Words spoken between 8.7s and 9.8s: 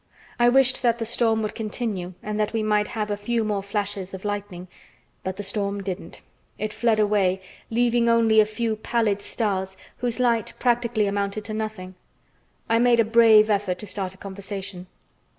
pallid stars,